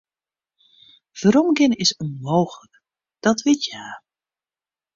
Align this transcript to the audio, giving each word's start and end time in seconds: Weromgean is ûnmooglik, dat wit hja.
Weromgean 1.19 1.73
is 1.83 1.91
ûnmooglik, 2.03 2.73
dat 3.23 3.39
wit 3.45 3.61
hja. 3.67 3.85